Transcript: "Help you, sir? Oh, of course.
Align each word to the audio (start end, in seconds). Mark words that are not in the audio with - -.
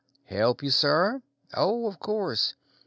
"Help 0.25 0.63
you, 0.63 0.71
sir? 0.71 1.21
Oh, 1.53 1.85
of 1.85 1.99
course. 1.99 2.55